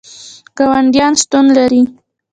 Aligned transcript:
ګاونډیان 0.57 1.13
شتون 1.21 1.45
لري 1.57 1.81